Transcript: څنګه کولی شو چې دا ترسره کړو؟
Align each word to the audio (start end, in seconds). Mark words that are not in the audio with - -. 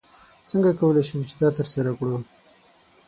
څنګه 0.49 0.69
کولی 0.79 1.03
شو 1.09 1.19
چې 1.29 1.35
دا 1.41 1.49
ترسره 1.57 1.91
کړو؟ 1.97 2.15